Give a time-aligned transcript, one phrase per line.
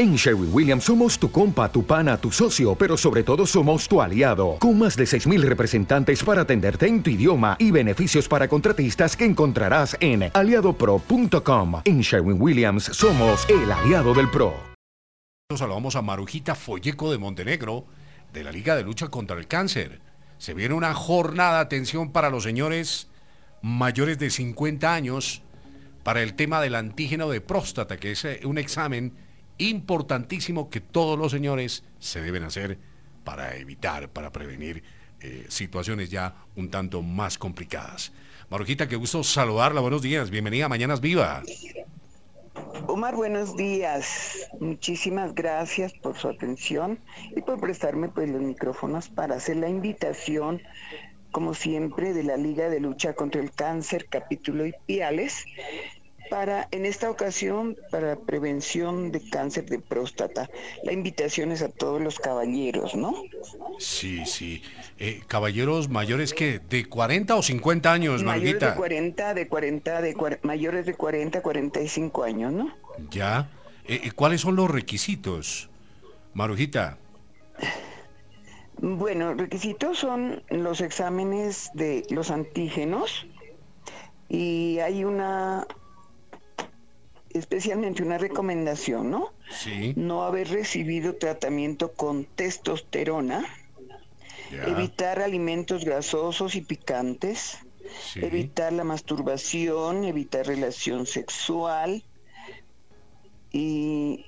[0.00, 4.00] En Sherwin Williams somos tu compa, tu pana, tu socio, pero sobre todo somos tu
[4.00, 9.14] aliado, con más de 6.000 representantes para atenderte en tu idioma y beneficios para contratistas
[9.14, 11.82] que encontrarás en aliadopro.com.
[11.84, 14.54] En Sherwin Williams somos el aliado del PRO.
[15.54, 17.84] Saludamos a Marujita Folleco de Montenegro,
[18.32, 20.00] de la Liga de Lucha contra el Cáncer.
[20.38, 23.08] Se viene una jornada de atención para los señores
[23.60, 25.42] mayores de 50 años
[26.02, 29.28] para el tema del antígeno de próstata, que es eh, un examen
[29.60, 32.78] importantísimo que todos los señores se deben hacer
[33.24, 34.82] para evitar, para prevenir
[35.20, 38.12] eh, situaciones ya un tanto más complicadas.
[38.48, 39.80] Marujita, qué gusto saludarla.
[39.80, 40.30] Buenos días.
[40.30, 41.42] Bienvenida a Mañanas Viva.
[42.86, 44.48] Omar, buenos días.
[44.58, 46.98] Muchísimas gracias por su atención
[47.36, 50.62] y por prestarme pues los micrófonos para hacer la invitación,
[51.30, 55.44] como siempre, de la Liga de Lucha contra el Cáncer, capítulo Ipiales,
[56.30, 60.48] para, en esta ocasión, para prevención de cáncer de próstata.
[60.84, 63.14] La invitación es a todos los caballeros, ¿no?
[63.78, 64.62] Sí, sí.
[64.98, 70.38] Eh, caballeros mayores que de 40 o 50 años, Mayores de 40, de 40, de
[70.42, 72.74] mayores de 40, 45 años, ¿no?
[73.10, 73.50] Ya.
[73.86, 75.68] Eh, ¿Cuáles son los requisitos,
[76.32, 76.98] Marujita?
[78.78, 83.26] Bueno, requisitos son los exámenes de los antígenos
[84.28, 85.66] y hay una
[87.32, 89.32] especialmente una recomendación, ¿no?
[89.50, 89.94] Sí.
[89.96, 93.44] No haber recibido tratamiento con testosterona,
[94.50, 97.58] evitar alimentos grasosos y picantes,
[98.16, 102.04] evitar la masturbación, evitar relación sexual
[103.52, 104.24] y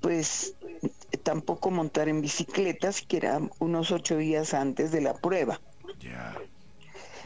[0.00, 0.54] pues
[1.22, 5.60] tampoco montar en bicicleta siquiera unos ocho días antes de la prueba.
[6.00, 6.36] Ya,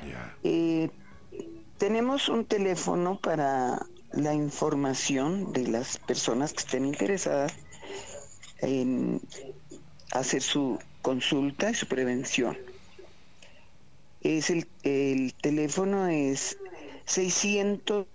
[0.09, 0.37] ya.
[0.43, 0.91] Eh,
[1.79, 7.55] tenemos un teléfono para la información de las personas que estén interesadas
[8.59, 9.21] en
[10.13, 12.59] hacer su consulta y su prevención.
[14.21, 16.59] Es el, el teléfono es
[17.07, 18.07] 602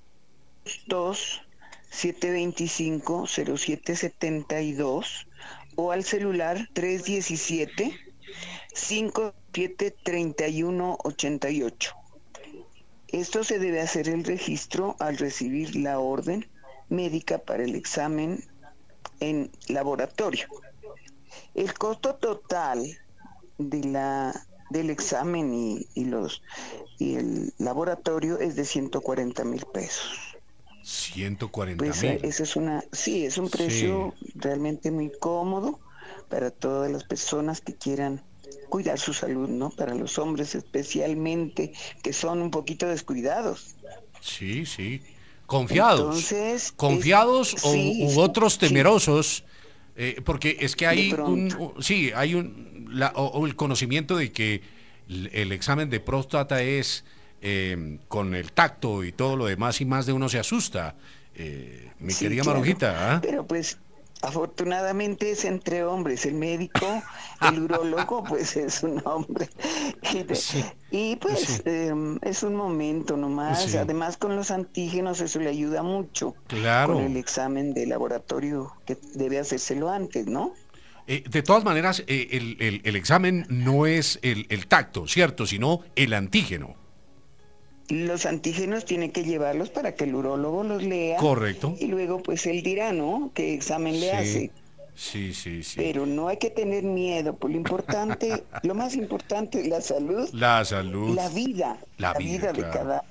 [1.90, 5.28] 725 0772
[5.76, 7.98] o al celular 317
[8.74, 11.96] 57 31 88.
[13.10, 16.48] Esto se debe hacer el registro al recibir la orden
[16.90, 18.44] médica para el examen
[19.20, 20.48] en laboratorio.
[21.54, 22.98] El costo total
[23.58, 26.42] de la, del examen y, los,
[27.00, 30.38] y el laboratorio es de 140 mil pesos.
[30.84, 32.20] 140 pues, mil.
[32.20, 35.80] Pues, es una, sí, es un precio realmente muy cómodo
[36.30, 38.22] para todas las personas que quieran
[38.68, 39.70] cuidar su salud, ¿no?
[39.70, 41.74] Para los hombres especialmente,
[42.04, 43.76] que son un poquito descuidados.
[44.22, 45.02] Sí, sí.
[45.46, 46.00] Confiados.
[46.00, 49.46] Entonces, Confiados o, u otros temerosos,
[49.96, 54.62] eh, porque es que hay un, sí, hay un, la, o, el conocimiento de que
[55.08, 57.06] el, examen de próstata es
[57.42, 60.96] eh, con el tacto y todo lo demás y más de uno se asusta.
[61.34, 63.16] Eh, mi querida Marujita.
[63.16, 63.20] ¿ah?
[63.22, 63.78] Pero pues
[64.22, 67.04] Afortunadamente es entre hombres, el médico,
[67.42, 69.50] el urólogo, pues es un hombre.
[70.92, 73.76] Y, pues em, es un momento nomás.
[73.76, 76.36] Además con los antígenos eso le ayuda mucho.
[76.48, 76.96] Claro.
[76.96, 80.54] Con el examen de laboratorio que debe hacérselo antes, ¿no?
[81.08, 85.46] Eh, de todas maneras, eh, el, el, examen no es el, el tacto, ¿cierto?
[85.46, 86.76] Sino el antígeno
[87.90, 91.18] los antígenos tiene que llevarlos para que el urólogo los lea.
[91.18, 91.76] Correcto.
[91.80, 93.32] Y luego pues él dirá, ¿no?
[93.34, 94.52] ¿Qué examen le hace?
[94.98, 95.76] Sí, sí, sí.
[95.78, 100.28] Pero no hay que tener miedo, por lo importante, lo más importante es la salud.
[100.34, 101.16] La salud.
[101.16, 101.78] La vida.
[101.98, 103.04] La, vida, de cada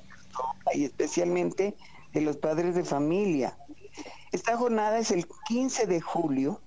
[0.75, 1.75] y especialmente
[2.13, 3.57] de los padres de familia.
[4.33, 6.61] Esta jornada es el 15 de julio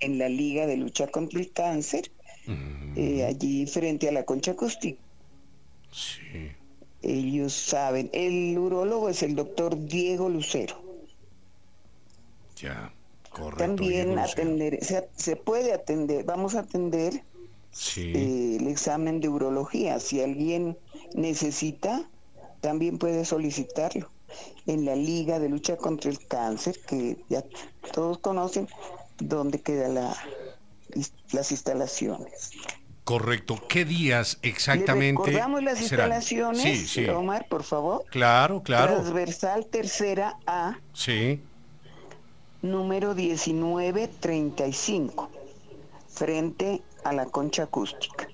[0.00, 2.10] en la Liga de Lucha contra el Cáncer,
[2.46, 2.94] mm.
[2.96, 5.00] eh, allí frente a la Concha Acústica.
[5.90, 6.52] Sí
[7.02, 8.10] ellos saben.
[8.12, 10.82] El urólogo es el doctor Diego Lucero.
[12.56, 12.92] Ya,
[13.38, 13.64] correcto.
[13.64, 17.22] También atender, se, puede atender, vamos a atender
[17.96, 20.00] eh, el examen de urología.
[20.00, 20.76] Si alguien
[21.14, 22.08] necesita,
[22.60, 24.10] también puede solicitarlo
[24.66, 27.42] en la Liga de Lucha contra el Cáncer, que ya
[27.92, 28.68] todos conocen
[29.18, 30.16] dónde quedan la,
[31.32, 32.50] las instalaciones.
[33.04, 33.58] Correcto.
[33.70, 35.22] ¿Qué días exactamente?
[35.22, 38.04] recordamos las instalaciones, Omar, por favor.
[38.10, 38.96] Claro, claro.
[38.96, 40.78] Transversal tercera A.
[40.92, 41.40] Sí.
[42.62, 45.28] Número 1935,
[46.08, 48.26] frente a la concha acústica.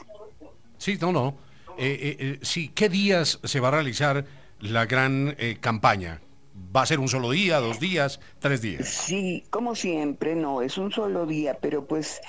[0.77, 1.35] Sí, no, no.
[1.77, 4.25] Eh, eh, eh, sí, ¿qué días se va a realizar
[4.59, 6.21] la gran eh, campaña?
[6.75, 8.87] ¿Va a ser un solo día, dos días, tres días?
[8.87, 12.21] Sí, como siempre, no, es un solo día, pero pues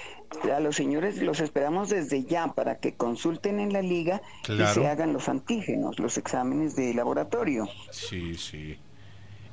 [0.52, 4.22] a los señores los esperamos desde ya para que consulten en la liga
[4.56, 7.74] y se hagan los antígenos, los exámenes de laboratorio.
[7.90, 8.78] Sí, sí.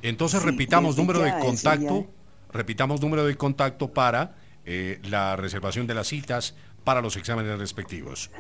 [0.02, 2.14] Entonces Sí, repitamos número de ya, contacto,
[2.50, 8.32] repitamos número de contacto para eh, la reservación de las citas para los exámenes respectivos.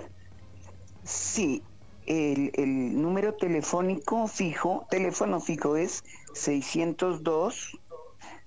[1.03, 1.63] Sí,
[2.05, 6.03] el, el número telefónico fijo, teléfono fijo es
[6.33, 7.79] 602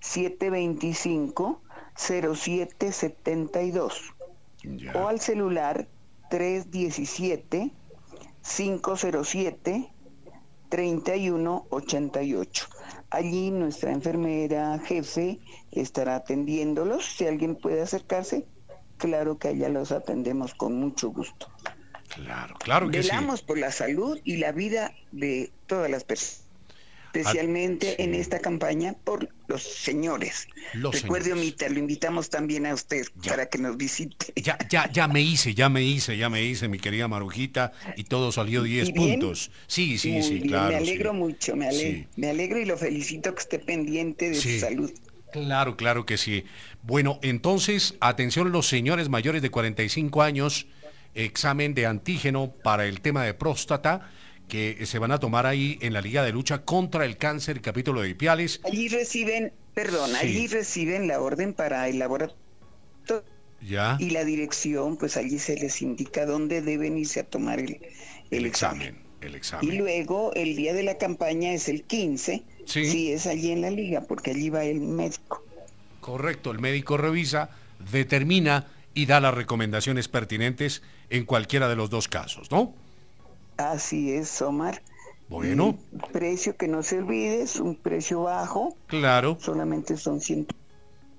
[0.00, 1.60] 725
[1.96, 4.14] 0772
[4.62, 4.93] Ya.
[4.94, 5.88] o al celular
[6.31, 7.70] 317
[8.43, 9.93] 507
[10.69, 12.66] 3188.
[13.10, 15.38] Allí nuestra enfermera jefe
[15.70, 17.05] estará atendiéndolos.
[17.05, 18.46] Si alguien puede acercarse,
[18.96, 21.48] claro que allá los atendemos con mucho gusto.
[22.14, 23.09] Claro, claro que sí.
[23.09, 26.43] Velamos por la salud y la vida de todas las personas.
[27.14, 28.03] Especialmente sí.
[28.03, 30.49] en esta campaña por los señores.
[30.73, 31.70] Los Recuerde, señores.
[31.73, 33.32] Lo invitamos también a usted Ya.
[33.32, 34.32] para que nos visite.
[34.37, 38.05] Ya, ya, ya me hice, ya me hice, ya me hice, mi querida Marujita, y
[38.05, 39.11] todo salió 10 ¿Y bien?
[39.20, 39.50] puntos.
[39.67, 40.69] Sí, sí, Muy sí, bien, claro.
[40.70, 41.17] me alegro sí.
[41.19, 42.06] mucho, me alegro, Sí.
[42.17, 44.55] me alegro y lo felicito que esté pendiente de Sí.
[44.55, 44.91] su salud.
[45.32, 46.44] Claro, claro que sí.
[46.82, 50.67] Bueno, entonces, atención los señores mayores de 45 años,
[51.14, 54.11] examen de antígeno para el tema de próstata
[54.49, 58.03] que se van a tomar ahí en la Liga de Lucha contra el Cáncer, capítulo
[58.03, 58.61] de Ipiales.
[58.64, 60.17] Allí reciben, perdón, Sí.
[60.20, 62.37] allí reciben la orden para el laboratorio
[63.61, 67.81] Ya, y la dirección, pues allí se les indica dónde deben irse a tomar el,
[68.31, 68.88] el el examen.
[68.88, 69.79] examen, el Y examen.
[69.79, 72.85] luego el día de la campaña es el 15, Sí.
[72.91, 75.44] sí es allí en la liga, porque allí va el médico.
[76.00, 82.09] Correcto, el médico revisa, determina y da las recomendaciones pertinentes en cualquiera de los dos
[82.09, 82.75] casos, ¿no?
[83.56, 84.83] Así es, Omar.
[85.29, 89.39] Bueno, Y precio que no se olvide, es un precio bajo, claro.
[89.41, 90.47] solamente son 100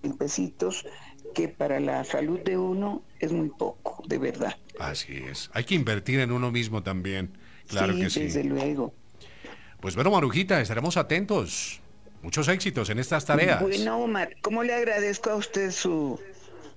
[0.04, 0.86] mil pesitos,
[1.34, 4.56] que para la salud de uno es muy poco, de verdad.
[4.80, 5.50] Así es.
[5.54, 7.38] Hay que invertir en uno mismo también.
[7.68, 8.20] Claro sí, que sí.
[8.24, 8.94] desde luego.
[9.80, 11.82] Pues bueno, Marujita, estaremos atentos.
[12.22, 13.62] Muchos éxitos en estas tareas.
[13.62, 16.20] Bueno, Omar, ¿cómo le agradezco a usted su,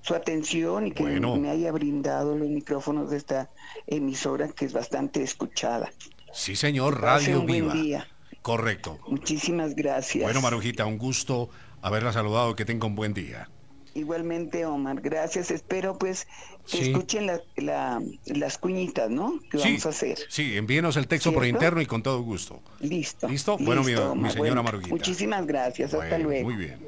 [0.07, 1.35] su atención y que Bueno.
[1.37, 3.51] me haya brindado los micrófonos de esta
[3.89, 5.91] emisora que es bastante escuchada?
[6.33, 7.75] Sí, señor, Radio un buen Viva.
[7.75, 8.09] día.
[8.41, 9.01] Correcto.
[9.09, 10.23] Muchísimas gracias.
[10.23, 11.49] Bueno, Marujita, un gusto
[11.83, 12.55] haberla saludado.
[12.55, 13.51] Que tenga un buen día.
[13.95, 15.51] Igualmente, Omar, gracias.
[15.51, 16.29] Espero pues
[16.71, 16.91] que Sí.
[16.93, 19.41] escuchen la- la- las cuñitas, ¿no?
[19.51, 20.19] Que Sí, vamos a hacer.
[20.29, 22.61] sí, envíenos el texto por interno y con todo gusto.
[22.81, 23.27] Listo.
[23.27, 23.57] ¿Listo?
[23.59, 24.91] Bueno, mi- señora Marujita.
[24.91, 25.95] Muchísimas gracias.
[25.95, 26.45] Hasta luego.
[26.49, 26.79] Muy bien.